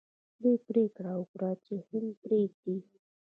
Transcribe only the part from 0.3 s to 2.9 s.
دوی پریکړه وکړه چې هند پریږدي.